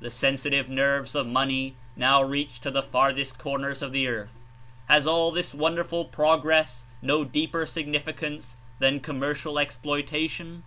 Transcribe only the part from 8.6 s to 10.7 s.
than commercial exploitation?